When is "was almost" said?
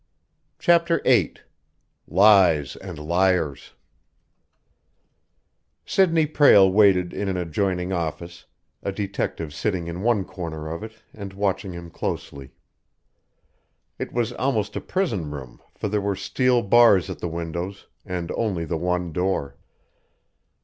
14.11-14.75